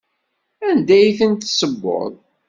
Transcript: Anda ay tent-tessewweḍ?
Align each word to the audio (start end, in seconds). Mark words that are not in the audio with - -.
Anda 0.69 0.93
ay 0.99 1.11
tent-tessewweḍ? 1.19 2.13